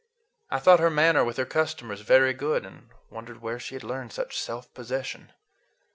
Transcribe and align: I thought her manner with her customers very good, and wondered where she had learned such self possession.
I 0.49 0.57
thought 0.57 0.79
her 0.79 0.89
manner 0.89 1.23
with 1.23 1.37
her 1.37 1.45
customers 1.45 2.01
very 2.01 2.33
good, 2.33 2.65
and 2.65 2.89
wondered 3.11 3.39
where 3.39 3.59
she 3.59 3.75
had 3.75 3.83
learned 3.83 4.11
such 4.11 4.35
self 4.39 4.73
possession. 4.73 5.31